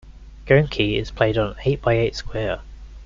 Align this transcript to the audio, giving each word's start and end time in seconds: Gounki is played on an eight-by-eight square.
Gounki 0.47 0.99
is 0.99 1.11
played 1.11 1.37
on 1.37 1.51
an 1.51 1.55
eight-by-eight 1.63 2.15
square. 2.15 2.61